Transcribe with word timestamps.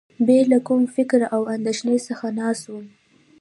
بې 0.25 0.39
له 0.51 0.57
کوم 0.67 0.81
فکر 0.95 1.19
او 1.35 1.41
اندېښنې 1.55 1.97
څخه 2.07 2.25
ناست 2.39 2.63
وم. 2.69 2.87